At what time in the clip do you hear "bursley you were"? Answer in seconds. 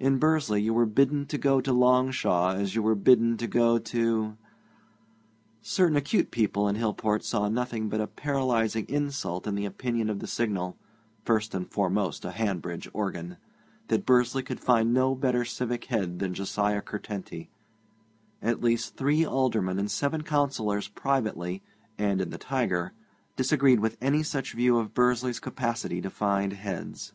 0.16-0.86